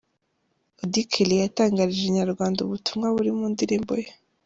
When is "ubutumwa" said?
2.61-3.07